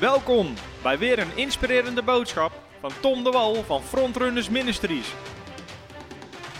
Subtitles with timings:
[0.00, 5.06] Welkom bij weer een inspirerende boodschap van Tom de Wal van Frontrunners Ministries.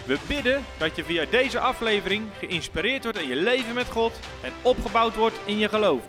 [0.07, 4.53] We bidden dat je via deze aflevering geïnspireerd wordt in je leven met God en
[4.63, 6.03] opgebouwd wordt in je geloof.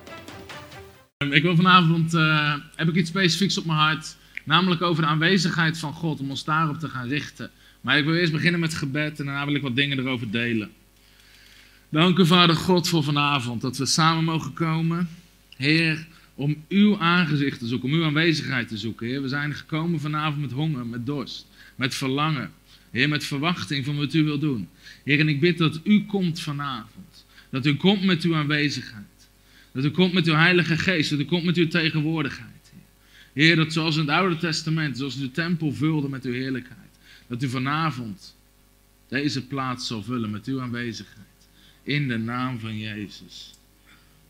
[1.18, 5.78] Ik wil vanavond, uh, heb ik iets specifieks op mijn hart, namelijk over de aanwezigheid
[5.80, 7.52] van God, om ons daarop te gaan richten.
[7.82, 10.72] Maar ik wil eerst beginnen met gebed en daarna wil ik wat dingen erover delen.
[11.90, 15.10] Dank u Vader God voor vanavond, dat we samen mogen komen.
[15.58, 19.08] Heer, om uw aangezicht te zoeken, om uw aanwezigheid te zoeken.
[19.08, 22.52] Heer, we zijn gekomen vanavond met honger, met dorst, met verlangen.
[22.92, 24.70] Heer, met verwachting van wat u wil doen.
[25.04, 27.26] Heer, en ik bid dat u komt vanavond.
[27.50, 29.30] Dat u komt met uw aanwezigheid.
[29.72, 31.10] Dat u komt met uw Heilige Geest.
[31.10, 32.74] Dat u komt met uw tegenwoordigheid.
[33.34, 36.90] Heer, dat zoals in het Oude Testament, zoals u de tempel vulde met uw heerlijkheid.
[37.28, 38.36] Dat u vanavond
[39.08, 41.26] deze plaats zal vullen met uw aanwezigheid.
[41.84, 43.54] In de naam van Jezus.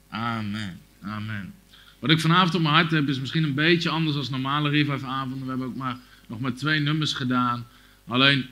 [0.09, 0.79] Amen.
[1.01, 1.53] Amen.
[1.99, 5.43] Wat ik vanavond op mijn hart heb is misschien een beetje anders dan normale revive-avonden.
[5.43, 7.67] We hebben ook maar, nog maar twee nummers gedaan.
[8.07, 8.45] Alleen,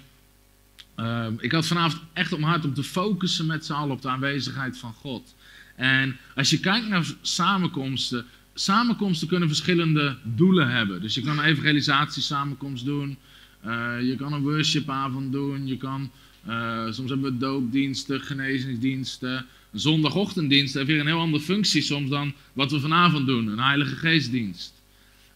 [0.99, 4.01] uh, ik had vanavond echt op mijn hart om te focussen met z'n allen op
[4.01, 5.35] de aanwezigheid van God.
[5.75, 11.01] En als je kijkt naar samenkomsten, samenkomsten kunnen verschillende doelen hebben.
[11.01, 13.17] Dus je kan een evangelisatiesamenkomst doen,
[13.65, 16.11] uh, je kan een worshipavond doen, je kan,
[16.47, 19.45] uh, soms hebben we doopdiensten, genezingsdiensten.
[19.75, 23.95] Zondagochtenddienst heeft weer een heel andere functie soms dan wat we vanavond doen, een heilige
[23.95, 24.73] geestdienst.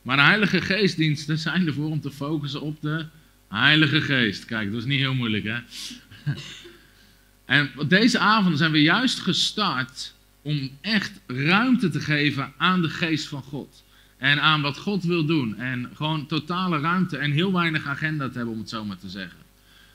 [0.02, 3.06] Maar de heilige geestdiensten zijn ervoor om te focussen op de
[3.48, 4.46] heilige geest.
[4.46, 5.58] Kijk, dat is niet heel moeilijk hè.
[7.46, 13.28] En deze avond zijn we juist gestart om echt ruimte te geven aan de geest
[13.28, 13.84] van God.
[14.18, 15.58] En aan wat God wil doen.
[15.58, 19.10] En gewoon totale ruimte en heel weinig agenda te hebben, om het zo maar te
[19.10, 19.40] zeggen.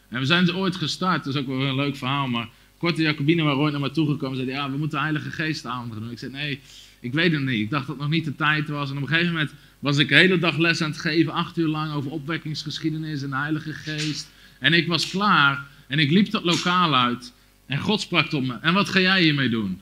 [0.08, 2.48] En we zijn ooit gestart, dat is ook wel een leuk verhaal, maar
[2.84, 6.10] korte Jacobine waar ooit naar me toegekomen zei, ja, we moeten de Heilige Geest doen.
[6.10, 6.60] Ik zei, nee,
[7.00, 7.60] ik weet het niet.
[7.60, 8.90] Ik dacht dat het nog niet de tijd was.
[8.90, 11.56] En op een gegeven moment was ik de hele dag les aan het geven, acht
[11.56, 14.30] uur lang, over opwekkingsgeschiedenis en de Heilige Geest.
[14.58, 17.32] En ik was klaar en ik liep dat lokaal uit.
[17.66, 19.80] En God sprak tot me, en wat ga jij hiermee doen?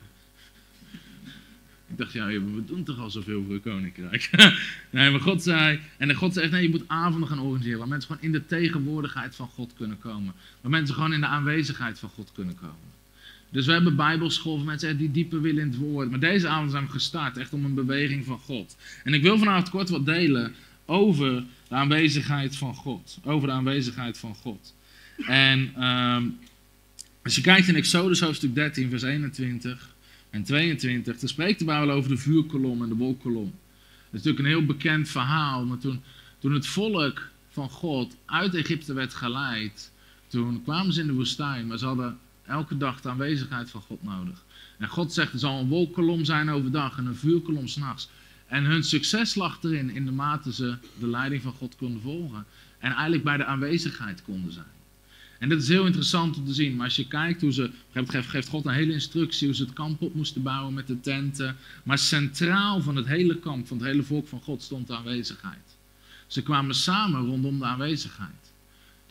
[1.89, 4.29] Ik dacht, ja, we doen toch al zoveel voor het koninkrijk.
[4.89, 8.09] nee, maar God zei, en God zei, nee, je moet avonden gaan organiseren, waar mensen
[8.09, 10.33] gewoon in de tegenwoordigheid van God kunnen komen.
[10.61, 12.92] Waar mensen gewoon in de aanwezigheid van God kunnen komen.
[13.53, 16.09] Dus we hebben bijbelschool voor mensen die dieper willen in het woord.
[16.09, 18.77] Maar deze avond zijn we gestart, echt om een beweging van God.
[19.03, 20.53] En ik wil vanavond kort wat delen
[20.85, 23.19] over de aanwezigheid van God.
[23.23, 24.73] Over de aanwezigheid van God.
[25.27, 26.37] En um,
[27.23, 29.95] als je kijkt in Exodus hoofdstuk 13, vers 21
[30.29, 33.53] en 22, dan spreekt de Bijbel over de vuurkolom en de wolkolom.
[34.11, 36.01] Dat is natuurlijk een heel bekend verhaal, maar toen,
[36.39, 39.91] toen het volk van God uit Egypte werd geleid,
[40.27, 44.03] toen kwamen ze in de woestijn, maar ze hadden elke dag de aanwezigheid van God
[44.03, 44.43] nodig.
[44.77, 48.09] En God zegt, er zal een wolkolom zijn overdag en een vuurkolom s'nachts.
[48.47, 52.45] En hun succes lag erin, in de mate ze de leiding van God konden volgen.
[52.79, 54.65] En eigenlijk bij de aanwezigheid konden zijn.
[55.39, 56.75] En dat is heel interessant om te zien.
[56.75, 57.71] Maar als je kijkt hoe ze.
[58.07, 61.55] geeft God een hele instructie hoe ze het kamp op moesten bouwen met de tenten.
[61.83, 65.77] Maar centraal van het hele kamp, van het hele volk van God, stond de aanwezigheid.
[66.27, 68.52] Ze kwamen samen rondom de aanwezigheid.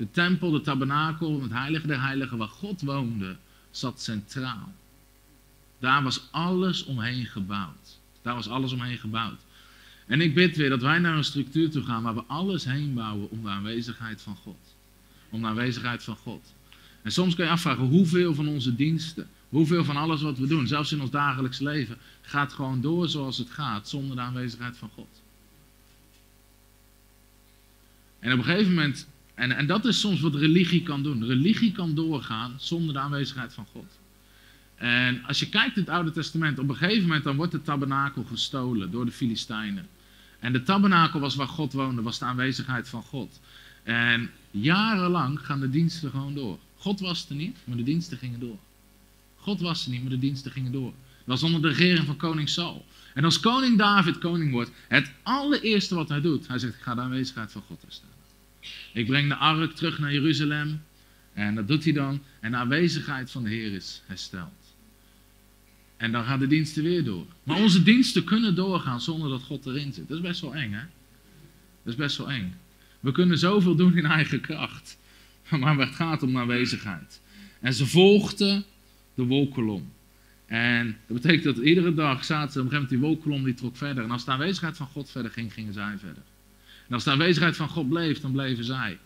[0.02, 3.36] De tempel, de tabernakel, het heilige der heiligen waar God woonde,
[3.70, 4.72] zat centraal.
[5.78, 7.98] Daar was alles omheen gebouwd.
[8.22, 9.40] Daar was alles omheen gebouwd.
[10.06, 12.94] En ik bid weer dat wij naar een structuur toe gaan waar we alles heen
[12.94, 14.74] bouwen om de aanwezigheid van God
[15.30, 16.54] om de aanwezigheid van God.
[17.02, 20.66] En soms kun je afvragen hoeveel van onze diensten, hoeveel van alles wat we doen,
[20.66, 24.90] zelfs in ons dagelijks leven, gaat gewoon door zoals het gaat zonder de aanwezigheid van
[24.94, 25.22] God.
[28.18, 31.24] En op een gegeven moment, en, en dat is soms wat religie kan doen.
[31.24, 33.98] Religie kan doorgaan zonder de aanwezigheid van God.
[34.74, 37.62] En als je kijkt in het Oude Testament, op een gegeven moment dan wordt de
[37.62, 39.86] tabernakel gestolen door de Filistijnen.
[40.40, 43.40] En de tabernakel was waar God woonde, was de aanwezigheid van God.
[43.82, 46.58] En jarenlang gaan de diensten gewoon door.
[46.76, 48.58] God was er niet, maar de diensten gingen door.
[49.36, 50.92] God was er niet, maar de diensten gingen door.
[50.92, 52.84] Dat was onder de regering van koning Saul.
[53.14, 56.94] En als koning David koning wordt, het allereerste wat hij doet, hij zegt, ik ga
[56.94, 58.11] de aanwezigheid van God herstellen.
[58.92, 60.82] Ik breng de ark terug naar Jeruzalem.
[61.32, 62.22] En dat doet hij dan.
[62.40, 64.74] En de aanwezigheid van de Heer is hersteld.
[65.96, 67.26] En dan gaan de diensten weer door.
[67.42, 70.08] Maar onze diensten kunnen doorgaan zonder dat God erin zit.
[70.08, 70.82] Dat is best wel eng, hè?
[71.82, 72.54] Dat is best wel eng.
[73.00, 74.98] We kunnen zoveel doen in eigen kracht.
[75.60, 77.20] Maar het gaat om aanwezigheid.
[77.60, 78.64] En ze volgden
[79.14, 79.92] de wolkolom.
[80.46, 83.54] En dat betekent dat iedere dag zaten ze op een gegeven moment die wolkolom die
[83.54, 84.04] trok verder.
[84.04, 86.22] En als de aanwezigheid van God verder ging, gingen zij verder.
[86.88, 88.98] En als de aanwezigheid van God bleef, dan bleven zij.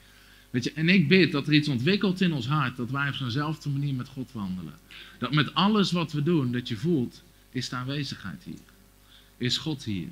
[0.51, 3.15] Weet je, en ik bid dat er iets ontwikkelt in ons hart, dat wij op
[3.15, 4.75] zo'nzelfde manier met God wandelen.
[5.19, 8.59] Dat met alles wat we doen, dat je voelt, is de aanwezigheid hier.
[9.37, 10.09] Is God hier.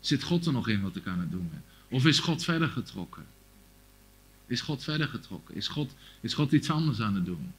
[0.00, 1.62] Zit God er nog in wat ik aan het doen ben?
[1.88, 3.24] Of is God verder getrokken?
[4.46, 5.54] Is God verder getrokken?
[5.54, 7.52] Is God, is God iets anders aan het doen?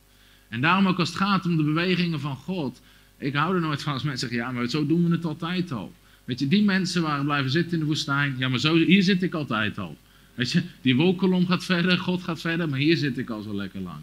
[0.50, 2.82] En daarom ook als het gaat om de bewegingen van God.
[3.18, 5.72] Ik hou er nooit van als mensen zeggen, ja, maar zo doen we het altijd
[5.72, 5.94] al.
[6.30, 8.36] Weet je, die mensen waren blijven zitten in de woestijn.
[8.38, 9.98] Ja, maar zo, hier zit ik altijd al.
[10.36, 13.56] Weet je, die wolkolom gaat verder, God gaat verder, maar hier zit ik al zo
[13.56, 14.00] lekker lang.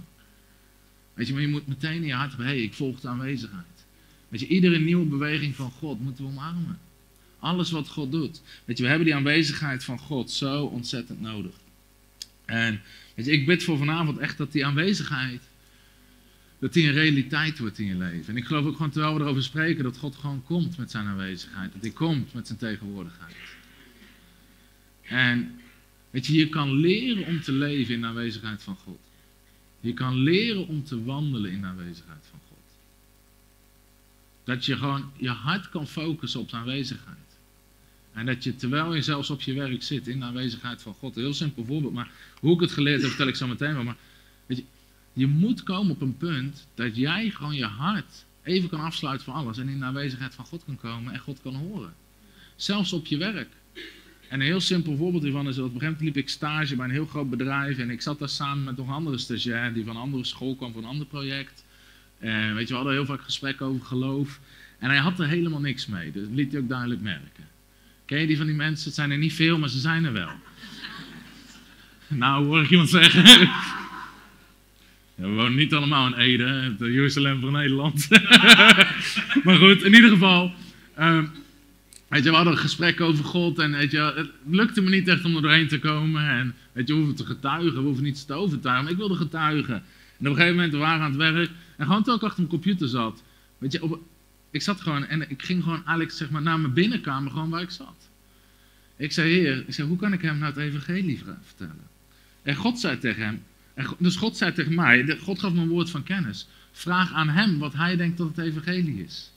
[1.14, 3.08] Weet je, maar je moet meteen in je hart hebben, hé, hey, ik volg de
[3.08, 3.84] aanwezigheid.
[4.28, 6.78] Weet je, iedere nieuwe beweging van God moeten we omarmen.
[7.38, 8.42] Alles wat God doet.
[8.64, 11.54] Weet je, we hebben die aanwezigheid van God zo ontzettend nodig.
[12.44, 12.80] En
[13.14, 15.42] weet je, ik bid voor vanavond echt dat die aanwezigheid,
[16.58, 18.28] dat die een realiteit wordt in je leven.
[18.28, 21.06] En ik geloof ook gewoon terwijl we erover spreken, dat God gewoon komt met zijn
[21.06, 21.72] aanwezigheid.
[21.72, 23.34] Dat hij komt met zijn tegenwoordigheid.
[25.02, 25.60] En
[26.10, 28.98] weet je, je kan leren om te leven in de aanwezigheid van God.
[29.80, 32.58] Je kan leren om te wandelen in de aanwezigheid van God.
[34.44, 37.16] Dat je gewoon je hart kan focussen op de aanwezigheid.
[38.12, 41.16] En dat je terwijl je zelfs op je werk zit in de aanwezigheid van God.
[41.16, 42.10] Een heel simpel voorbeeld, maar
[42.40, 43.84] hoe ik het geleerd heb, vertel ik zo meteen wel.
[43.84, 43.96] Maar
[44.46, 44.64] weet je,
[45.16, 49.34] je moet komen op een punt dat jij gewoon je hart even kan afsluiten van
[49.34, 49.58] alles.
[49.58, 51.94] En in de aanwezigheid van God kan komen en God kan horen.
[52.56, 53.48] Zelfs op je werk.
[54.28, 56.76] En een heel simpel voorbeeld hiervan is dat op een gegeven moment liep ik stage
[56.76, 57.78] bij een heel groot bedrijf.
[57.78, 60.56] En ik zat daar samen met nog een andere stagiair die van een andere school
[60.56, 61.64] kwam voor een ander project.
[62.18, 64.40] Weet je, we hadden heel vaak gesprekken over geloof.
[64.78, 66.12] En hij had er helemaal niks mee.
[66.12, 67.48] Dat liet hij ook duidelijk merken.
[68.04, 68.86] Ken je die van die mensen?
[68.86, 70.30] Het zijn er niet veel, maar ze zijn er wel.
[72.08, 73.50] nou, hoor ik iemand zeggen.
[75.16, 78.08] We wonen niet allemaal in Ede, het Jeruzalem van Nederland.
[79.44, 80.52] maar goed, in ieder geval.
[80.98, 81.30] Um,
[82.08, 85.08] weet je, we hadden een gesprek over God en weet je, het lukte me niet
[85.08, 86.28] echt om er doorheen te komen.
[86.28, 88.84] En weet je, we hoeven te getuigen, we hoeven niets te overtuigen.
[88.84, 89.74] Maar ik wilde getuigen.
[89.74, 89.82] En
[90.18, 91.50] op een gegeven moment we waren aan het werk.
[91.76, 93.22] En gewoon toen ik achter mijn computer zat.
[93.58, 93.98] Weet je,
[94.50, 97.62] ik zat gewoon en ik ging gewoon eigenlijk zeg maar, naar mijn binnenkamer, gewoon waar
[97.62, 98.08] ik zat.
[98.96, 101.88] Ik zei, heer, ik zei, hoe kan ik hem nou het evangelie vertellen?
[102.42, 103.42] En God zei tegen hem,
[103.76, 106.48] en dus God zei tegen mij, God gaf me een woord van kennis.
[106.72, 109.30] Vraag aan hem wat hij denkt dat het evangelie is.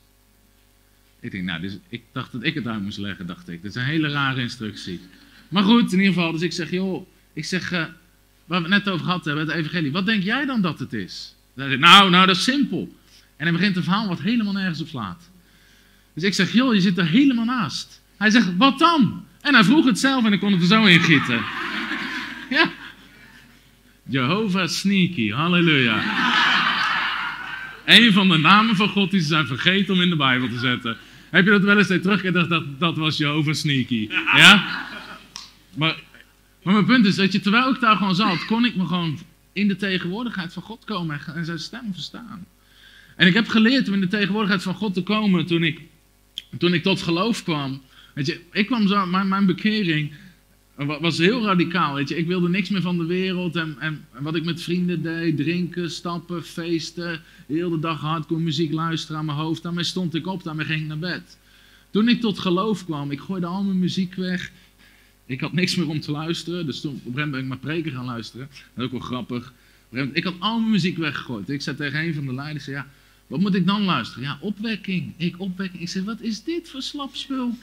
[1.20, 3.62] Ik denk, nou, dus ik dacht dat ik het uit moest leggen, dacht ik.
[3.62, 5.00] Dit is een hele rare instructie.
[5.50, 7.86] Maar goed, in ieder geval, dus ik zeg, joh, ik zeg, uh,
[8.46, 9.92] waar we het net over gehad hebben, het evangelie.
[9.92, 11.36] Wat denk jij dan dat het is?
[11.54, 12.96] Dan zeg ik, nou, nou, dat is simpel.
[13.36, 15.30] En hij begint een verhaal wat helemaal nergens op slaat.
[16.14, 18.02] Dus ik zeg, joh, je zit er helemaal naast.
[18.18, 19.26] Hij zegt, wat dan?
[19.42, 21.42] En hij vroeg het zelf en ik kon het er zo in gieten.
[24.10, 26.04] Jehovah Sneaky, halleluja.
[27.86, 30.60] Een van de namen van God die ze zijn vergeten om in de Bijbel te
[30.60, 30.98] zetten.
[31.30, 34.10] Heb je dat wel eens teruggedacht dat dat was Jehovah Sneaky?
[34.36, 34.86] Ja?
[35.76, 35.96] Maar,
[36.64, 39.20] maar mijn punt is, dat je, terwijl ik daar gewoon zat, kon ik me gewoon
[39.54, 42.46] in de tegenwoordigheid van God komen en zijn stem verstaan.
[43.16, 45.82] En ik heb geleerd om in de tegenwoordigheid van God te komen toen ik,
[46.58, 47.82] toen ik tot geloof kwam.
[48.14, 50.12] Weet je, ik kwam zo, mijn, mijn bekering
[50.88, 51.94] was heel radicaal.
[51.94, 52.18] Weet je.
[52.18, 53.56] Ik wilde niks meer van de wereld.
[53.56, 57.22] En, en, wat ik met vrienden deed, drinken, stappen, feesten.
[57.48, 59.64] Heel de dag hardcore muziek luisteren aan mijn hoofd.
[59.64, 61.38] Daarmee stond ik op, daarmee ging ik naar bed.
[61.90, 64.52] Toen ik tot geloof kwam, ik gooide al mijn muziek weg.
[65.26, 66.66] Ik had niks meer om te luisteren.
[66.66, 68.48] Dus toen op een gegeven moment ben ik maar preken gaan luisteren.
[68.52, 69.54] Dat is ook wel grappig.
[70.14, 71.50] Ik had al mijn muziek weggegooid.
[71.50, 72.88] Ik zei tegen een van de leiders, ja,
[73.28, 74.24] wat moet ik dan luisteren?
[74.24, 75.14] Ja, opwekking.
[75.18, 75.82] Ik opwekking.
[75.82, 77.58] Ik zei, wat is dit voor slapspul?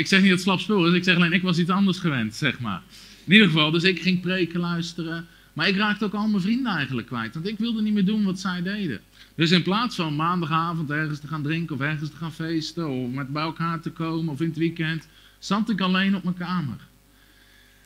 [0.00, 2.34] Ik zeg niet dat het slapspul is, ik zeg alleen, ik was iets anders gewend,
[2.34, 2.82] zeg maar.
[3.24, 5.26] In ieder geval, dus ik ging preken luisteren.
[5.52, 7.34] Maar ik raakte ook al mijn vrienden eigenlijk kwijt.
[7.34, 9.00] Want ik wilde niet meer doen wat zij deden.
[9.34, 13.10] Dus in plaats van maandagavond ergens te gaan drinken of ergens te gaan feesten of
[13.10, 16.88] met bij elkaar te komen of in het weekend, zat ik alleen op mijn kamer.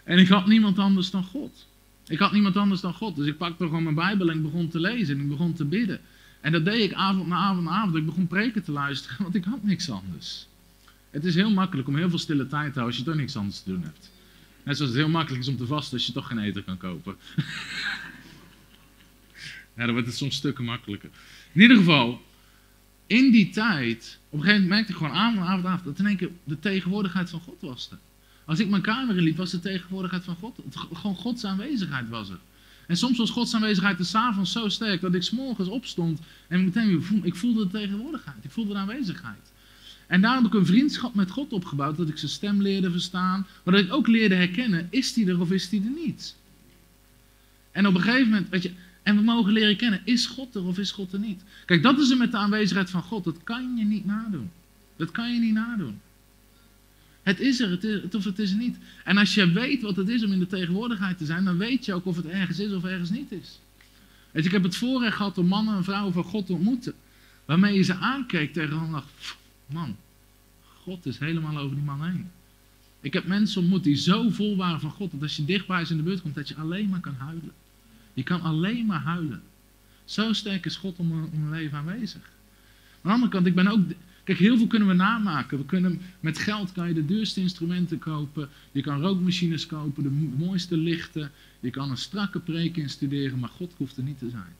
[0.05, 1.67] En ik had niemand anders dan God.
[2.07, 3.17] Ik had niemand anders dan God.
[3.17, 5.65] Dus ik pakte gewoon mijn Bijbel en ik begon te lezen en ik begon te
[5.65, 6.01] bidden.
[6.41, 7.95] En dat deed ik avond na avond na avond.
[7.95, 10.47] Ik begon preken te luisteren, want ik had niks anders.
[11.15, 13.37] Het is heel makkelijk om heel veel stille tijd te houden als je toch niks
[13.37, 14.11] anders te doen hebt.
[14.65, 16.77] Net zoals het heel makkelijk is om te vasten als je toch geen eten kan
[16.77, 17.17] kopen.
[19.77, 21.11] ja, dan wordt het soms stukken makkelijker.
[21.53, 22.23] In ieder geval,
[23.07, 26.07] in die tijd, op een gegeven moment merkte ik gewoon avond, avond, avond, dat in
[26.07, 27.99] één keer de tegenwoordigheid van God was er.
[28.45, 30.59] Als ik mijn kamer inliep, was de tegenwoordigheid van God.
[30.93, 32.39] Gewoon Gods aanwezigheid was er.
[32.87, 37.05] En soms was Gods aanwezigheid de avonds zo sterk dat ik s'morgens opstond en meteen
[37.23, 38.45] ik voelde de tegenwoordigheid.
[38.45, 39.53] Ik voelde de aanwezigheid.
[40.15, 43.47] En daar heb ik een vriendschap met God opgebouwd, dat ik zijn stem leerde verstaan,
[43.63, 46.37] maar dat ik ook leerde herkennen, is die er of is die er niet?
[47.73, 50.65] En op een gegeven moment, weet je, en we mogen leren kennen, is God er
[50.65, 51.43] of is God er niet?
[51.67, 54.51] Kijk, dat is er met de aanwezigheid van God, dat kan je niet nadoen.
[54.97, 56.01] Dat kan je niet nadoen.
[57.23, 58.77] Het is er, het of het is er niet.
[59.05, 61.85] En als je weet wat het is om in de tegenwoordigheid te zijn, dan weet
[61.85, 63.59] je ook of het ergens is of ergens niet is.
[64.31, 66.95] Weet je, ik heb het voorrecht gehad om mannen en vrouwen van God te ontmoeten.
[67.45, 69.97] Waarmee je ze aankeek tegen en dacht, man,
[70.85, 72.31] God is helemaal over die man heen.
[73.01, 75.91] Ik heb mensen ontmoet die zo vol waren van God, dat als je dichtbij ze
[75.91, 77.53] in de buurt komt, dat je alleen maar kan huilen.
[78.15, 79.43] Je kan alleen maar huilen.
[80.05, 82.23] Zo sterk is God om, om een leven aanwezig.
[82.23, 83.81] Aan de andere kant, ik ben ook.
[84.25, 85.59] Kijk, heel veel kunnen we namaken.
[85.59, 88.49] We kunnen, met geld kan je de duurste instrumenten kopen.
[88.73, 91.31] Je kan rookmachines kopen, de mooiste lichten.
[91.61, 94.57] Je kan een strakke preek instuderen, maar God hoeft er niet te zijn.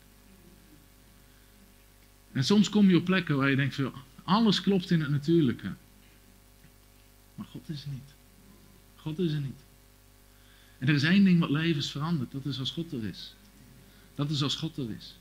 [2.33, 3.81] En soms kom je op plekken waar je denkt:
[4.25, 5.73] alles klopt in het natuurlijke.
[7.35, 8.15] Maar God is er niet.
[8.97, 9.63] God is er niet.
[10.79, 12.33] En er is één ding wat levens verandert.
[12.33, 13.35] Dat is als God er is.
[14.15, 15.17] Dat is als God er is.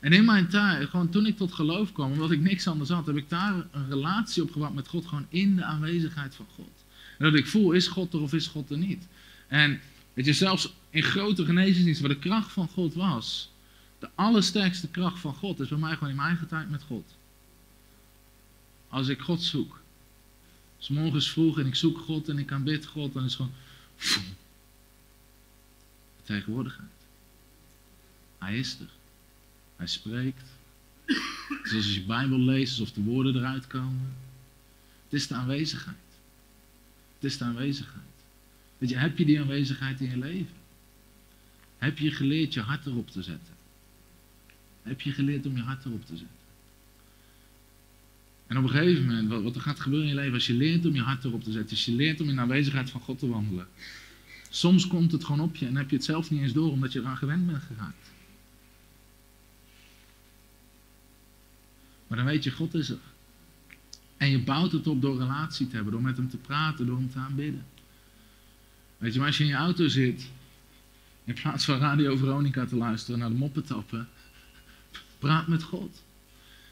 [0.00, 3.06] En in mijn tijd, gewoon toen ik tot geloof kwam, omdat ik niks anders had,
[3.06, 6.84] heb ik daar een relatie opgebouwd met God, gewoon in de aanwezigheid van God.
[7.18, 9.06] En dat ik voel, is God er of is God er niet?
[9.48, 9.80] En
[10.14, 13.50] weet je, zelfs in grote genezingsdiensten, waar de kracht van God was,
[13.98, 17.14] de allersterkste kracht van God is bij mij gewoon in mijn eigen tijd met God.
[18.88, 19.79] Als ik God zoek.
[20.80, 23.54] S morgens vroeg en ik zoek God en ik aanbid God, dan is het gewoon
[26.22, 26.88] tegenwoordigheid.
[28.38, 28.88] Hij is er.
[29.76, 30.48] Hij spreekt.
[31.64, 34.14] Zoals als je Bijbel leest, alsof de woorden eruit komen.
[35.04, 35.96] Het is de aanwezigheid.
[37.14, 38.04] Het is de aanwezigheid.
[38.78, 40.56] Weet je, heb je die aanwezigheid in je leven?
[41.78, 43.54] Heb je geleerd je hart erop te zetten?
[44.82, 46.39] Heb je geleerd om je hart erop te zetten?
[48.50, 50.54] En op een gegeven moment, wat, wat er gaat gebeuren in je leven, als je
[50.54, 53.00] leert om je hart erop te zetten, als je leert om in de aanwezigheid van
[53.00, 53.68] God te wandelen,
[54.48, 56.92] soms komt het gewoon op je en heb je het zelf niet eens door, omdat
[56.92, 58.10] je eraan gewend bent geraakt.
[62.06, 62.98] Maar dan weet je, God is er.
[64.16, 66.96] En je bouwt het op door relatie te hebben, door met hem te praten, door
[66.96, 67.66] hem te aanbidden.
[68.98, 70.30] Weet je, maar als je in je auto zit,
[71.24, 74.08] in plaats van Radio Veronica te luisteren naar de moppetappen,
[75.18, 76.02] praat met God.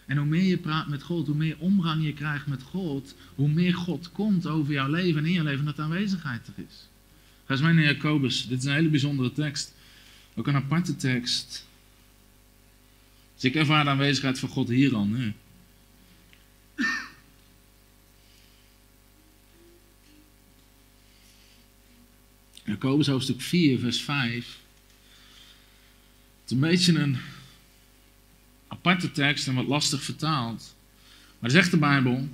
[0.08, 3.48] En hoe meer je praat met God, hoe meer omgang je krijgt met God, hoe
[3.48, 6.88] meer God komt over jouw leven en in je leven, dat aanwezigheid er is.
[7.44, 8.46] Ga eens mee naar Jacobus.
[8.46, 9.74] Dit is een hele bijzondere tekst.
[10.34, 11.66] Ook een aparte tekst.
[13.34, 15.32] Dus ik ervaar de aanwezigheid van God hier al nu.
[22.64, 24.34] Jacobus hoofdstuk 4, vers 5.
[24.34, 24.46] Het
[26.44, 27.18] is een beetje een
[28.78, 30.74] aparte tekst en wat lastig vertaald.
[31.38, 32.28] Maar zegt de Bijbel,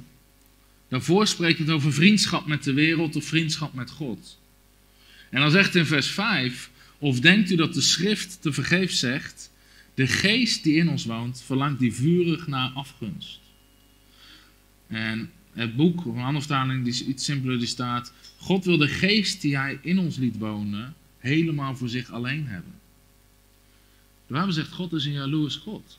[0.88, 4.38] daarvoor spreekt het over vriendschap met de wereld of vriendschap met God.
[5.30, 9.50] En dan zegt in vers 5, of denkt u dat de schrift te vergeef zegt,
[9.94, 13.40] de geest die in ons woont, verlangt die vurig naar afgunst.
[14.86, 18.88] En het boek, of een andere die is iets simpeler, die staat, God wil de
[18.88, 22.72] geest die hij in ons liet wonen, helemaal voor zich alleen hebben.
[24.26, 25.98] De Bijbel zegt, God is een jaloers God.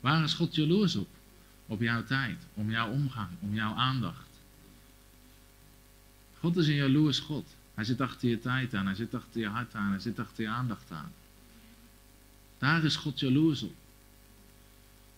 [0.00, 1.08] Waar is God jaloers op?
[1.66, 4.28] Op jouw tijd, om jouw omgang, om jouw aandacht.
[6.38, 7.56] God is een jaloers God.
[7.74, 10.42] Hij zit achter je tijd aan, hij zit achter je hart aan, hij zit achter
[10.42, 11.12] je aandacht aan.
[12.58, 13.74] Daar is God jaloers op.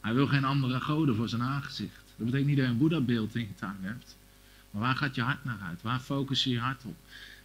[0.01, 2.03] Hij wil geen andere goden voor zijn aangezicht.
[2.17, 4.17] Dat betekent niet dat je een Boeddha-beeld in je tuin hebt.
[4.71, 5.83] Maar waar gaat je hart naar uit?
[5.83, 6.97] Waar focus je je hart op?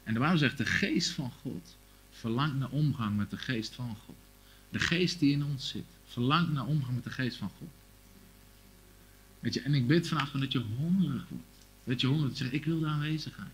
[0.04, 1.76] En de Bijbel zegt, de geest van God
[2.12, 4.16] verlangt naar omgang met de geest van God.
[4.76, 7.70] De geest die in ons zit, verlangt naar omgang met de geest van God.
[9.40, 11.66] Weet je, en ik bid vanavond dat je hongerig wordt.
[11.84, 13.50] Dat je hongerig zegt, ik wil de aanwezigheid.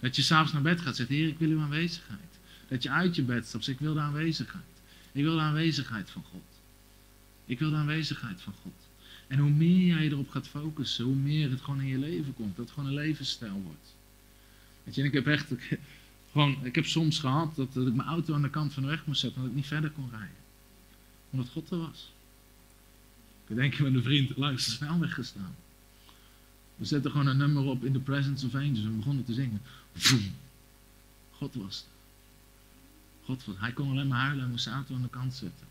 [0.00, 2.38] Dat je s'avonds naar bed gaat, zegt, Heer, ik wil uw aanwezigheid.
[2.68, 4.64] Dat je uit je bed stapt, zegt, ik wil de aanwezigheid.
[5.12, 6.60] Ik wil de aanwezigheid van God.
[7.44, 8.86] Ik wil de aanwezigheid van God.
[9.26, 12.56] En hoe meer jij erop gaat focussen, hoe meer het gewoon in je leven komt.
[12.56, 13.94] Dat het gewoon een levensstijl wordt.
[14.84, 15.50] Weet je, en ik heb echt,
[16.36, 19.06] gewoon, ik heb soms gehad dat, ik mijn auto aan de kant van de weg
[19.06, 20.44] moest zetten, omdat ik niet verder kon rijden.
[21.30, 22.12] Omdat God er was.
[23.46, 25.54] Ik denk met een vriend langs de snelweg gestaan.
[26.76, 29.34] We zetten gewoon een nummer op in the presence of angels en we begonnen te
[29.34, 29.60] zingen.
[31.30, 31.94] God was er.
[33.24, 35.66] God was, hij kon alleen maar huilen en moest zijn auto aan de kant zetten.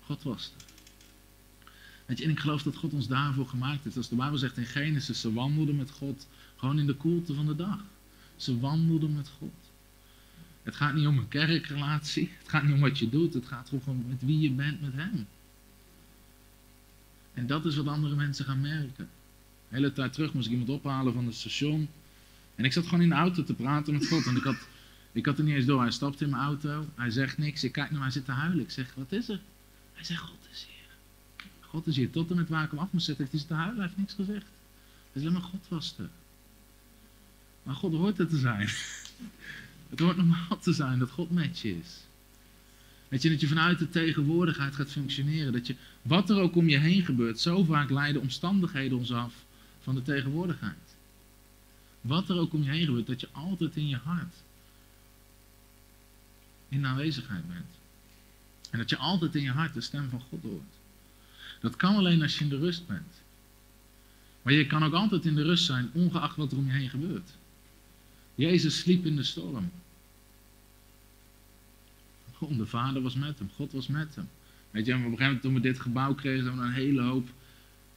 [0.00, 0.64] God was er.
[2.06, 3.96] Weet je, en ik geloof dat God ons daarvoor gemaakt heeft.
[3.96, 7.46] Als de Bijbel zegt in Genesis, ze wandelden met God gewoon in de koelte van
[7.46, 7.84] de dag.
[8.36, 9.63] Ze wandelden met God.
[10.64, 12.30] Het gaat niet om een kerkrelatie.
[12.38, 13.34] Het gaat niet om wat je doet.
[13.34, 15.26] Het gaat gewoon met wie je bent met Hem.
[17.34, 19.08] En dat is wat andere mensen gaan merken.
[19.68, 21.88] De hele tijd terug moest ik iemand ophalen van het station.
[22.54, 24.26] En ik zat gewoon in de auto te praten met God.
[24.26, 24.68] En ik had,
[25.12, 25.80] ik had er niet eens door.
[25.80, 26.86] Hij stapt in mijn auto.
[26.94, 27.64] Hij zegt niks.
[27.64, 28.02] Ik kijk naar hem.
[28.02, 28.60] Hij zit te huilen.
[28.60, 29.40] Ik zeg, wat is er?
[29.92, 30.96] Hij zegt, God is hier.
[31.60, 32.10] God is hier.
[32.10, 33.78] Tot en met waar ik hem af moest zetten, heeft hij te huilen.
[33.78, 34.46] Hij heeft niks gezegd.
[35.12, 36.08] Hij alleen maar God was er.
[37.62, 38.68] Maar God hoort er te zijn.
[39.94, 42.00] Het hoort normaal te zijn dat God met je is.
[43.08, 45.52] Weet je, dat je vanuit de tegenwoordigheid gaat functioneren.
[45.52, 49.34] Dat je, wat er ook om je heen gebeurt, zo vaak leiden omstandigheden ons af
[49.80, 50.94] van de tegenwoordigheid.
[52.00, 54.34] Wat er ook om je heen gebeurt, dat je altijd in je hart
[56.68, 57.78] in aanwezigheid bent.
[58.70, 60.74] En dat je altijd in je hart de stem van God hoort.
[61.60, 63.22] Dat kan alleen als je in de rust bent.
[64.42, 66.90] Maar je kan ook altijd in de rust zijn, ongeacht wat er om je heen
[66.90, 67.30] gebeurt.
[68.34, 69.70] Jezus sliep in de storm.
[72.48, 74.28] De Vader was met hem, God was met hem.
[74.70, 77.02] Weet je, op een gegeven moment toen we dit gebouw kregen, zijn we een hele
[77.02, 77.28] hoop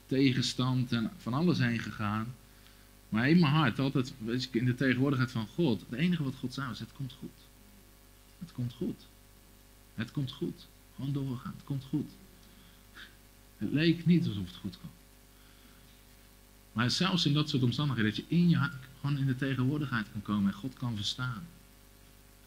[0.06, 2.34] tegenstand en van alles heen gegaan.
[3.10, 6.36] Maar in mijn hart, altijd weet je, in de tegenwoordigheid van God, het enige wat
[6.40, 7.30] God zei was, het komt goed.
[8.40, 9.06] Het komt goed.
[9.96, 10.68] Het komt goed.
[10.96, 12.12] Gewoon doorgaan, het komt goed.
[13.58, 14.92] Het leek niet alsof het goed kwam.
[16.74, 20.08] Maar zelfs in dat soort omstandigheden, dat je in je hart gewoon in de tegenwoordigheid
[20.12, 21.44] kan komen en God kan verstaan.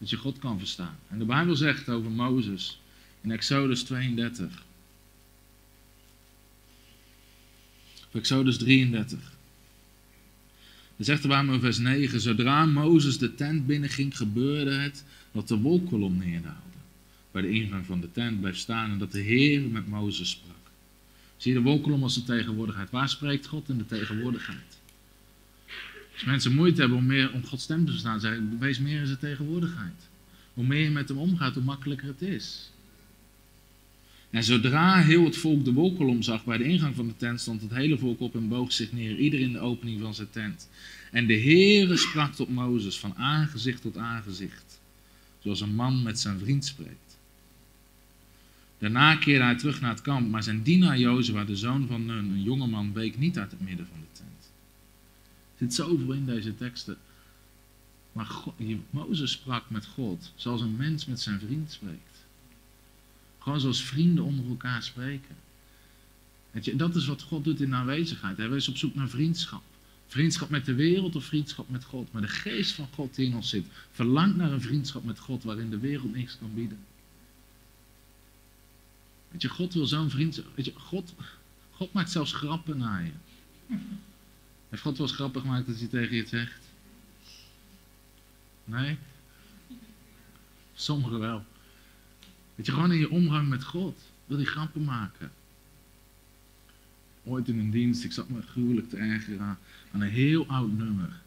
[0.01, 0.97] Dat je God kan verstaan.
[1.07, 2.79] En de Bijbel zegt over Mozes
[3.21, 4.63] in Exodus 32.
[8.07, 9.19] Of Exodus 33.
[10.95, 15.47] Dan zegt de Bijbel in vers 9: Zodra Mozes de tent binnenging, gebeurde het dat
[15.47, 16.59] de wolkolom neerdaalde.
[17.31, 20.55] Bij de ingang van de tent bleef staan en dat de Heer met Mozes sprak.
[21.37, 22.89] Zie je de wolkolom als de tegenwoordigheid.
[22.89, 24.79] Waar spreekt God in de tegenwoordigheid?
[26.13, 29.05] Als mensen moeite hebben om, meer, om Gods stem te verstaan, zeg wees meer in
[29.05, 30.09] zijn tegenwoordigheid.
[30.53, 32.71] Hoe meer je met hem omgaat, hoe makkelijker het is.
[34.29, 37.61] En zodra heel het volk de wolkolom zag bij de ingang van de tent, stond
[37.61, 40.69] het hele volk op en boog zich neer, ieder in de opening van zijn tent.
[41.11, 44.79] En de Heere sprak tot Mozes van aangezicht tot aangezicht,
[45.39, 47.17] zoals een man met zijn vriend spreekt.
[48.77, 52.43] Daarna keerde hij terug naar het kamp, maar zijn dienaar Jozua, de zoon van een
[52.43, 54.00] jongeman, week niet uit het midden van
[55.61, 56.97] zit zoveel in deze teksten.
[58.11, 58.53] Maar God,
[58.89, 62.25] Mozes sprak met God zoals een mens met zijn vriend spreekt.
[63.39, 65.35] Gewoon zoals vrienden onder elkaar spreken.
[66.51, 68.37] Weet je, dat is wat God doet in aanwezigheid.
[68.37, 69.61] Hij is op zoek naar vriendschap.
[70.07, 72.11] Vriendschap met de wereld of vriendschap met God.
[72.11, 75.43] Maar de geest van God die in ons zit, verlangt naar een vriendschap met God
[75.43, 76.79] waarin de wereld niks kan bieden.
[79.31, 80.45] Weet je, God wil zo'n vriendschap.
[80.55, 81.13] Weet je, God,
[81.71, 83.11] God maakt zelfs grappen naar je.
[84.71, 86.59] Heeft God wel eens grappig gemaakt dat hij tegen je zegt?
[88.63, 88.97] Nee?
[90.73, 91.45] Sommigen wel.
[92.55, 95.31] Weet je, gewoon in je omgang met God wil hij grappen maken.
[97.23, 99.57] Ooit in een dienst, ik zat me gruwelijk te ergeren aan,
[99.91, 101.19] een heel oud nummer.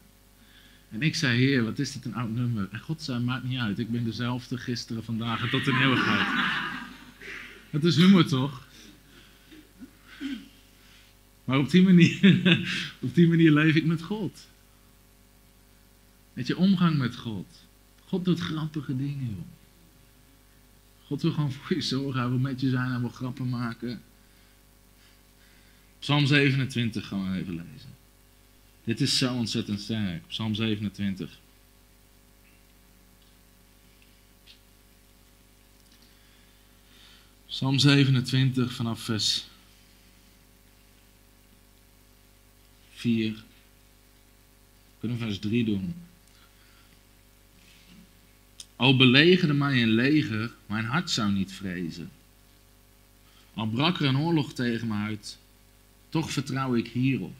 [0.89, 2.67] En ik zei, heer, wat is dit een oud nummer?
[2.71, 6.27] En God zei, maakt niet uit, ik ben dezelfde gisteren, vandaag en tot in eeuwigheid.
[7.71, 8.64] Dat is humor toch?
[11.45, 12.19] Maar op die manier,
[13.01, 14.47] op die manier leef ik met God.
[16.33, 17.45] Weet je, omgang met God.
[18.05, 19.45] God doet grappige dingen, joh.
[21.05, 22.19] God wil gewoon voor je zorgen.
[22.19, 22.89] Hij wil met je zijn.
[22.89, 24.01] Hij wil grappen maken.
[25.99, 27.95] Psalm 27 gaan we even lezen.
[28.83, 30.27] Dit is zo ontzettend sterk.
[30.27, 31.39] Psalm 27.
[37.47, 39.47] Psalm 27 vanaf vers
[43.05, 43.33] 4.
[43.33, 43.41] We
[44.99, 45.93] kunnen vers 3 doen.
[48.75, 52.09] Al belegerde mij een leger, mijn hart zou niet vrezen.
[53.53, 55.37] Al brak er een oorlog tegen me uit,
[56.09, 57.35] toch vertrouw ik hierop.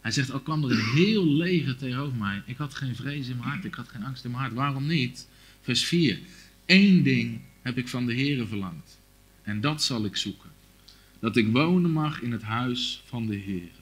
[0.00, 3.36] Hij zegt, al kwam er een heel leger tegenover mij, ik had geen vrees in
[3.36, 4.54] mijn hart, ik had geen angst in mijn hart.
[4.54, 5.28] Waarom niet?
[5.60, 6.18] Vers 4.
[6.66, 8.98] Eén ding heb ik van de Heere verlangd,
[9.42, 10.50] en dat zal ik zoeken.
[11.18, 13.81] Dat ik wonen mag in het huis van de Heere.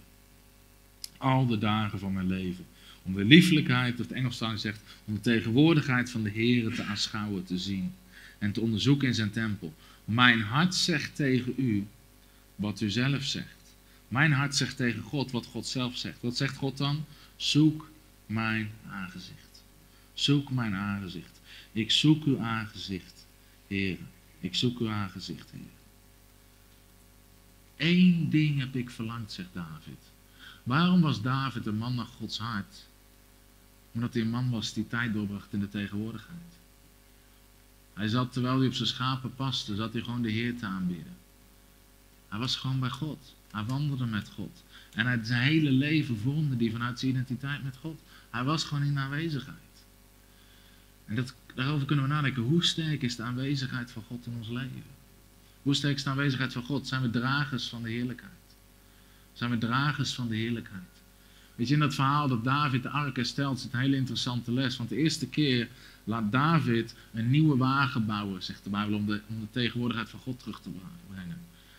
[1.20, 2.66] Al de dagen van mijn leven
[3.02, 7.44] om de liefelijkheid, of het Engelstaan zegt, om de tegenwoordigheid van de Heer te aanschouwen,
[7.44, 7.92] te zien
[8.38, 9.74] en te onderzoeken in zijn tempel.
[10.04, 11.86] Mijn hart zegt tegen u
[12.56, 13.74] wat u zelf zegt.
[14.08, 16.22] Mijn hart zegt tegen God wat God zelf zegt.
[16.22, 17.04] Wat zegt God dan?
[17.36, 17.90] Zoek
[18.26, 19.64] mijn aangezicht.
[20.14, 21.40] Zoek mijn aangezicht.
[21.72, 23.26] Ik zoek uw aangezicht,
[23.66, 23.98] Heer.
[24.40, 25.78] Ik zoek uw aangezicht, Heer.
[27.88, 30.09] Eén ding heb ik verlangd, zegt David.
[30.70, 32.86] Waarom was David een man naar Gods hart?
[33.92, 36.52] Omdat hij een man was die tijd doorbracht in de tegenwoordigheid.
[37.94, 41.16] Hij zat, terwijl hij op zijn schapen paste, zat hij gewoon de Heer te aanbidden.
[42.28, 43.34] Hij was gewoon bij God.
[43.50, 44.62] Hij wandelde met God.
[44.94, 48.00] En hij, zijn hele leven vormde die vanuit zijn identiteit met God.
[48.30, 49.84] Hij was gewoon in aanwezigheid.
[51.04, 52.42] En dat, daarover kunnen we nadenken.
[52.42, 54.82] Hoe sterk is de aanwezigheid van God in ons leven?
[55.62, 56.88] Hoe sterk is de aanwezigheid van God?
[56.88, 58.39] Zijn we dragers van de heerlijkheid?
[59.40, 61.02] Zijn we dragers van de heerlijkheid?
[61.54, 64.76] Weet je, in dat verhaal dat David de ark herstelt, zit een hele interessante les.
[64.76, 65.68] Want de eerste keer
[66.04, 70.20] laat David een nieuwe wagen bouwen, zegt de Bijbel, om de, om de tegenwoordigheid van
[70.20, 70.70] God terug te
[71.10, 71.38] brengen.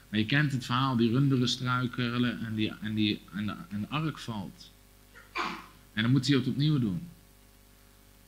[0.09, 3.81] Maar je kent het verhaal, die runderen struikelen en, die, en, die, en, de, en
[3.81, 4.71] de ark valt.
[5.93, 7.07] En dan moet hij het opnieuw doen.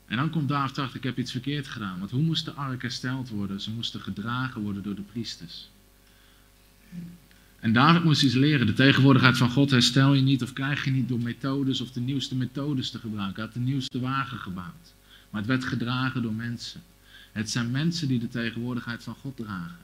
[0.06, 1.98] En dan komt David achter, ik heb iets verkeerd gedaan.
[1.98, 3.60] Want hoe moest de ark hersteld worden?
[3.60, 5.68] Ze moesten gedragen worden door de priesters.
[7.64, 8.66] En David moest iets leren.
[8.66, 12.00] De tegenwoordigheid van God herstel je niet of krijg je niet door methodes of de
[12.00, 13.34] nieuwste methodes te gebruiken.
[13.34, 14.94] Hij had de nieuwste wagen gebouwd.
[15.30, 16.82] Maar het werd gedragen door mensen.
[17.32, 19.78] Het zijn mensen die de tegenwoordigheid van God dragen.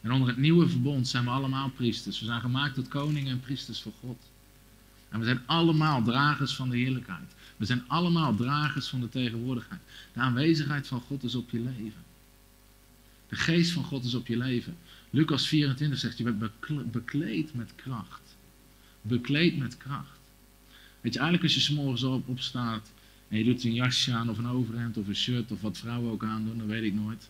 [0.00, 2.20] En onder het nieuwe verbond zijn we allemaal priesters.
[2.20, 4.22] We zijn gemaakt tot koningen en priesters voor God.
[5.08, 7.34] En we zijn allemaal dragers van de heerlijkheid.
[7.56, 9.80] We zijn allemaal dragers van de tegenwoordigheid.
[10.12, 12.02] De aanwezigheid van God is op je leven.
[13.28, 14.76] De geest van God is op je leven.
[15.14, 16.50] Lucas 24 zegt, je bent
[16.92, 18.36] bekleed met kracht.
[19.02, 20.20] Bekleed met kracht.
[21.00, 22.92] Weet je, eigenlijk als je s'morgens op, opstaat
[23.28, 26.10] en je doet een jasje aan of een overhemd of een shirt of wat vrouwen
[26.10, 27.28] ook aandoen, dat weet ik nooit.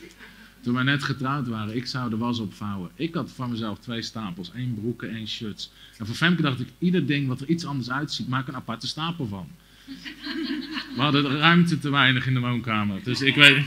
[0.62, 2.90] Toen wij net getrouwd waren, ik zou de was opvouwen.
[2.94, 5.70] Ik had van mezelf twee stapels, één broeken, één shirts.
[5.98, 8.86] En voor Femke dacht ik, ieder ding wat er iets anders uitziet, maak een aparte
[8.86, 9.48] stapel van.
[10.96, 13.02] We hadden ruimte te weinig in de woonkamer.
[13.02, 13.64] Dus ik weet,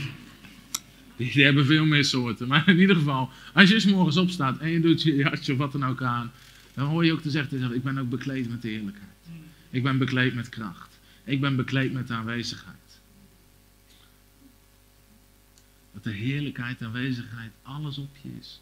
[1.28, 2.48] die, hebben veel meer soorten.
[2.48, 5.58] Maar in ieder geval, als je s morgens opstaat en je doet je jasje of
[5.58, 6.32] wat dan ook aan,
[6.74, 9.08] dan hoor je ook te zeggen, ik ben ook bekleed met de heerlijkheid.
[9.70, 10.98] Ik ben bekleed met kracht.
[11.24, 13.00] Ik ben bekleed met aanwezigheid.
[15.92, 18.60] Dat de heerlijkheid, aanwezigheid, alles op je is.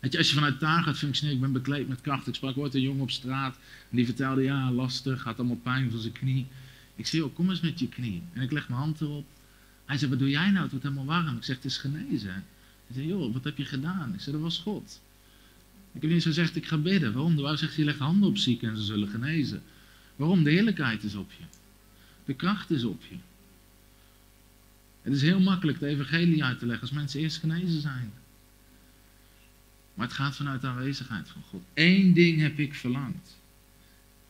[0.00, 2.26] Weet je, als je vanuit daar gaat functioneren, ik ben bekleed met kracht.
[2.26, 3.58] Ik sprak ooit een jongen op straat
[3.90, 6.46] en die vertelde, ja, lastig, had allemaal pijn van zijn knie.
[6.96, 8.22] Ik zei, kom eens met je knie.
[8.32, 9.26] En ik leg mijn hand erop.
[9.86, 10.62] Hij zei, wat doe jij nou?
[10.62, 11.36] Het wordt helemaal warm.
[11.36, 12.32] Ik zeg, het is genezen.
[12.86, 14.14] Hij zei, joh, wat heb je gedaan?
[14.14, 15.00] Ik zei, dat was God.
[15.92, 17.12] Ik heb niet zo gezegd, ik ga bidden.
[17.12, 17.36] Waarom?
[17.36, 19.62] Wou zegt, je legt handen op zieken en ze zullen genezen.
[20.16, 20.44] Waarom?
[20.44, 21.44] De heerlijkheid is op je.
[22.24, 23.16] De kracht is op je.
[25.02, 28.12] Het is heel makkelijk de evangelie uit te leggen als mensen eerst genezen zijn.
[29.94, 31.62] Maar het gaat vanuit de aanwezigheid van God.
[31.74, 33.36] Eén ding heb ik verlangd.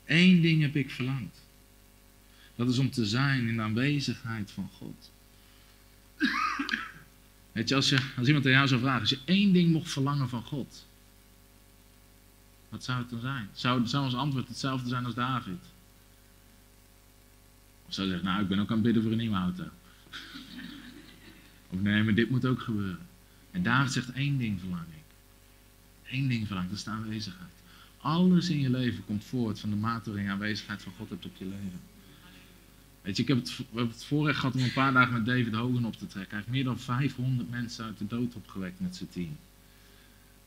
[0.04, 1.38] Eén ding heb ik verlangd.
[2.56, 5.10] Dat is om te zijn in de aanwezigheid van God.
[7.52, 9.90] Weet je, als, je, als iemand aan jou zou vragen, als je één ding mocht
[9.90, 10.86] verlangen van God,
[12.68, 13.48] wat zou het dan zijn?
[13.52, 15.58] Zou, zou ons antwoord hetzelfde zijn als David?
[17.86, 19.64] Of zou je zeggen, nou, ik ben ook aan het bidden voor een nieuwe auto.
[21.70, 23.06] Of nee, maar dit moet ook gebeuren.
[23.50, 25.04] En David zegt één ding verlang ik.
[26.10, 27.50] Eén ding verlang, dat is de aanwezigheid.
[27.98, 31.44] Alles in je leven komt voort van de mate aanwezigheid van God hebt op je
[31.44, 31.80] leven.
[33.06, 35.26] Weet je, ik heb het, we hebben het voorrecht gehad om een paar dagen met
[35.26, 36.30] David Hogan op te trekken.
[36.30, 39.36] Hij heeft meer dan 500 mensen uit de dood opgewekt met zijn team.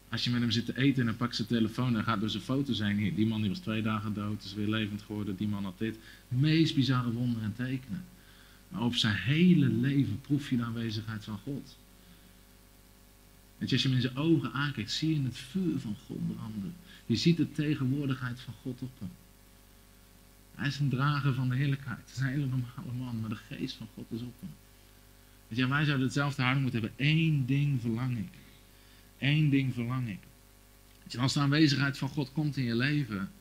[0.10, 2.30] Als je met hem zit te eten en dan pakt zijn telefoon en gaat door
[2.30, 2.98] zijn foto zijn.
[2.98, 5.36] Hier, die man die was twee dagen dood, is weer levend geworden.
[5.36, 5.98] Die man had dit.
[6.28, 8.04] Meest bizarre wonderen en tekenen.
[8.70, 11.78] Maar op zijn hele leven proef je de aanwezigheid van God.
[13.58, 16.36] Weet je, als je hem in zijn ogen aankijkt, zie je het vuur van God
[16.36, 16.74] branden.
[17.06, 19.10] Je ziet de tegenwoordigheid van God op hem.
[20.60, 22.00] Hij is een drager van de heerlijkheid.
[22.00, 24.50] Het is een hele normale man, maar de geest van God is op hem.
[25.48, 27.08] Weet je, wij zouden hetzelfde houding moeten hebben.
[27.08, 28.32] Eén ding verlang ik.
[29.18, 30.20] Eén ding verlang ik.
[31.20, 33.32] Als de aanwezigheid van God komt in je leven,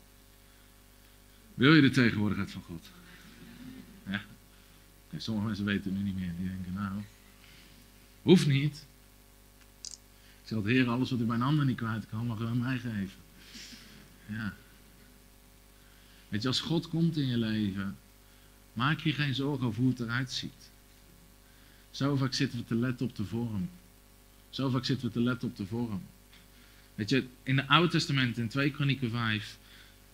[1.54, 2.90] wil je de tegenwoordigheid van God?
[4.06, 4.20] Ja.
[5.16, 6.32] sommige mensen weten het nu niet meer.
[6.38, 7.02] Die denken, nou,
[8.22, 8.86] hoeft niet.
[10.42, 12.58] Ik zeg, Heer, alles wat ik bij een ander niet kwijt kan, mag u aan
[12.58, 13.20] mij geven.
[14.26, 14.54] Ja.
[16.28, 17.96] Weet je, als God komt in je leven,
[18.72, 20.70] maak je geen zorgen over hoe het eruit ziet.
[21.90, 23.68] Zo vaak zitten we te letten op de vorm.
[24.50, 26.02] Zo vaak zitten we te letten op de vorm.
[26.94, 29.58] Weet je, in het Oude Testament, in 2 Kronieken 5,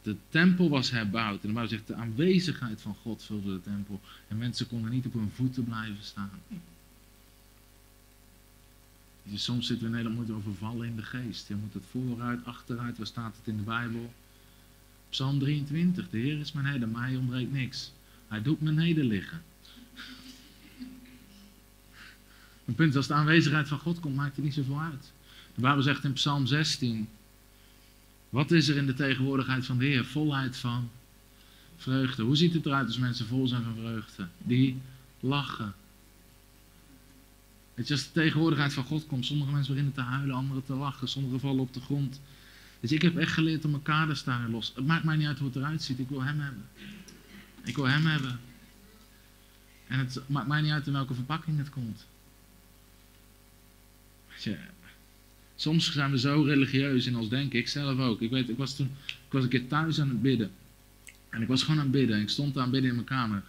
[0.03, 1.43] de tempel was herbouwd.
[1.43, 4.01] En de Bijbel zegt, de aanwezigheid van God vulde de tempel.
[4.29, 6.41] En mensen konden niet op hun voeten blijven staan.
[9.35, 11.49] Soms zitten we in Nederland moeten overvallen in de geest.
[11.49, 14.13] Je moet het vooruit, achteruit, waar staat het in de Bijbel?
[15.15, 17.93] Psalm 23, de Heer is mijn herder, mij ontbreekt niks.
[18.29, 19.43] Hij doet me nederliggen.
[22.65, 25.13] Een punt, als de aanwezigheid van God komt, maakt het niet zoveel uit.
[25.55, 27.09] De Bijbel zegt in Psalm 16,
[28.29, 30.05] wat is er in de tegenwoordigheid van de Heer?
[30.05, 30.91] Volheid van
[31.77, 32.23] vreugde.
[32.23, 34.29] Hoe ziet het eruit als mensen vol zijn van vreugde?
[34.39, 34.81] Die
[35.21, 35.75] lachen.
[37.75, 40.75] Weet je, als de tegenwoordigheid van God komt, sommige mensen beginnen te huilen, anderen te
[40.75, 42.21] lachen, sommigen vallen op de grond.
[42.81, 44.73] Dus ik heb echt geleerd om mijn kaders daarin los.
[44.75, 46.65] Het maakt mij niet uit hoe het eruit ziet, ik wil hem hebben.
[47.65, 48.41] Ik wil hem hebben.
[49.87, 52.07] En het maakt mij niet uit in welke verpakking het komt.
[55.57, 58.21] Soms zijn we zo religieus in ons denken, ik zelf ook.
[58.21, 60.51] Ik weet, ik was toen, ik was een keer thuis aan het bidden.
[61.29, 62.21] En ik was gewoon aan het bidden.
[62.21, 63.43] Ik stond aan het bidden in mijn kamer.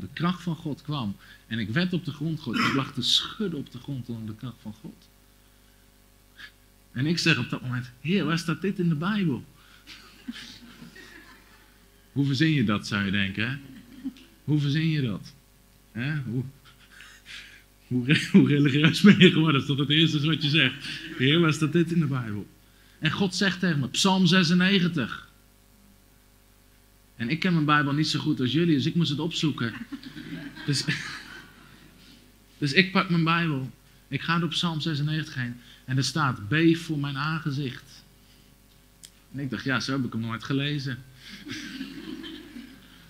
[0.00, 1.16] De kracht van God kwam.
[1.46, 2.66] En ik werd op de grond gegooid.
[2.66, 5.08] Ik lag te schudden op de grond onder de kracht van God.
[6.92, 9.44] En ik zeg op dat moment, Heer, waar staat dit in de Bijbel?
[12.12, 13.56] Hoe verzin je dat, zou je denken, hè?
[14.44, 15.34] Hoe verzin je dat?
[15.92, 16.16] Hè?
[16.16, 16.44] Hoe,
[17.86, 19.60] hoe, hoe religieus ben je geworden?
[19.60, 20.74] Dat is toch het eerste wat je zegt.
[21.18, 22.46] Heer, waar staat dit in de Bijbel?
[22.98, 25.28] En God zegt tegen me, Psalm 96.
[27.16, 29.72] En ik ken mijn Bijbel niet zo goed als jullie, dus ik moest het opzoeken.
[30.66, 30.84] Dus,
[32.58, 33.70] dus ik pak mijn Bijbel.
[34.08, 35.54] Ik ga door Psalm 96 heen.
[35.90, 38.04] En er staat, beef voor mijn aangezicht.
[39.32, 40.98] En ik dacht, ja, zo heb ik hem nooit gelezen.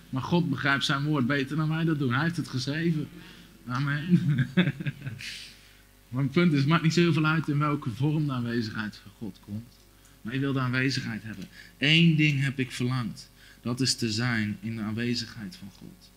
[0.09, 2.13] Maar God begrijpt zijn woord beter dan wij dat doen.
[2.13, 3.07] Hij heeft het geschreven.
[3.67, 4.03] Amen.
[6.15, 9.39] Het punt is, het maakt niet zoveel uit in welke vorm de aanwezigheid van God
[9.45, 9.73] komt.
[10.21, 11.47] Maar je wil de aanwezigheid hebben.
[11.77, 13.31] Eén ding heb ik verlangd.
[13.61, 16.11] Dat is te zijn in de aanwezigheid van God.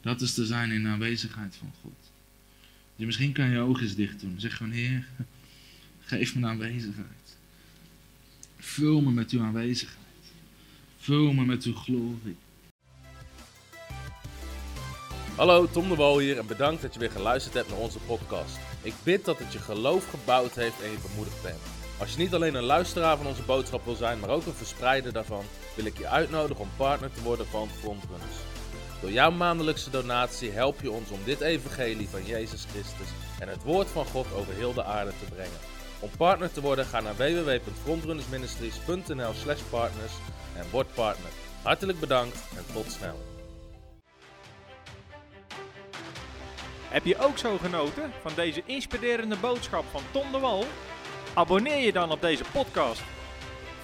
[0.00, 2.10] Dat is te zijn in de aanwezigheid van God.
[2.96, 4.40] Misschien kan je je ogen eens dicht doen.
[4.40, 5.06] Zeg gewoon, Heer,
[6.08, 7.36] geef me aanwezigheid.
[8.58, 9.96] Vul me met uw aanwezigheid.
[10.98, 12.36] Vul me met uw glorie.
[15.36, 18.58] Hallo, Tom de Wol hier en bedankt dat je weer geluisterd hebt naar onze podcast.
[18.82, 21.60] Ik bid dat het je geloof gebouwd heeft en je bemoedigd bent.
[21.98, 25.12] Als je niet alleen een luisteraar van onze boodschap wil zijn, maar ook een verspreider
[25.12, 25.44] daarvan,
[25.76, 28.36] wil ik je uitnodigen om partner te worden van Frontrunners.
[29.00, 33.62] Door jouw maandelijkse donatie help je ons om dit evangelie van Jezus Christus en het
[33.62, 35.77] woord van God over heel de aarde te brengen.
[36.00, 40.12] Om partner te worden, ga naar www.frontrunnersministries.nl slash partners
[40.56, 41.30] en word partner.
[41.62, 43.36] Hartelijk bedankt en tot snel.
[46.88, 50.64] Heb je ook zo genoten van deze inspirerende boodschap van Tom de Wal?
[51.34, 53.02] Abonneer je dan op deze podcast.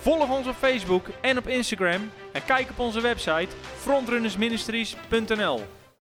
[0.01, 5.61] Volg ons op Facebook en op Instagram en kijk op onze website frontrunnersministries.nl.